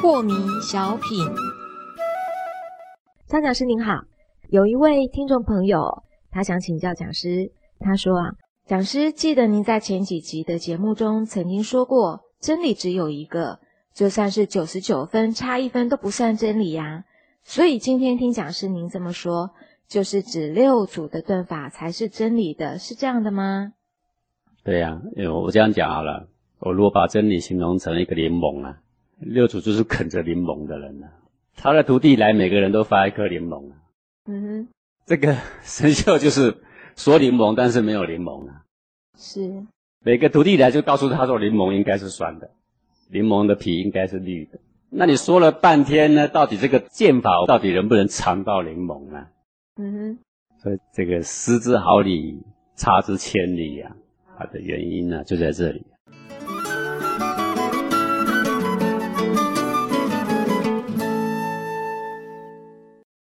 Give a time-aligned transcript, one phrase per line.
[0.00, 1.26] 破迷小品，
[3.26, 4.02] 张讲师您好，
[4.48, 8.30] 有一位听众朋友，他想请教讲师，他说啊，
[8.66, 13.60] 讲师记得您在前几集的节目中曾经说过，真理只有一个，
[13.94, 17.04] 就算是九十九分，差一分都不算真理呀。
[17.42, 19.50] 所以今天听讲师您这么说，
[19.90, 23.72] 就是指六祖的顿法才是真理的，是这样的吗？
[24.62, 26.28] 对呀，因为我这样讲好了，
[26.60, 28.78] 我如果把真理形容成一个柠檬啊。
[29.18, 31.08] 六祖就是啃着柠檬的人呐，
[31.56, 33.76] 他的徒弟来，每个人都发一颗柠檬啊。
[34.26, 34.68] 嗯哼，
[35.06, 36.56] 这个神秀就是
[36.94, 38.62] 说柠檬，但是没有柠檬啊。
[39.18, 39.66] 是，
[40.04, 42.50] 每个徒弟来就告诉他说，柠檬应该是酸的，
[43.10, 44.60] 柠檬的皮应该是绿的。
[44.88, 49.26] 那你说了半天呢，到底这个剑法到底能不能尝到柠檬呢？
[49.82, 50.18] 嗯哼，
[50.62, 52.38] 所以这个失之毫厘，
[52.76, 53.96] 差之千里呀，
[54.36, 55.82] 它的原因呢就在这里。